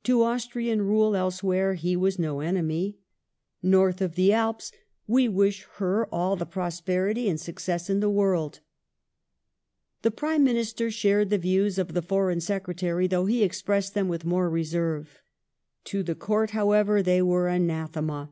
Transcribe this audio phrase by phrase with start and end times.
[0.00, 2.98] ^ To Austrian rule elsewhere he was no enemy:"
[3.76, 4.72] North of the Alps
[5.06, 8.62] we wish her all the prosperity and success in the world ".^
[10.02, 14.24] The Prime Minister shared the views of the Foreign Secretary, though he expressed them with
[14.24, 15.22] more reserve;
[15.84, 18.30] to the Court, however, they were anathema.